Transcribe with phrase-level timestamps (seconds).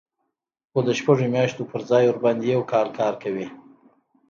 [0.71, 3.47] خو د شپږو میاشتو پر ځای ورباندې یو کال کار کوي